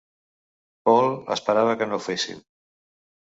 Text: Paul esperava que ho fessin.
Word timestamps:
Paul 0.89 1.11
esperava 1.35 1.77
que 1.83 1.89
ho 1.99 2.01
fessin. 2.07 2.41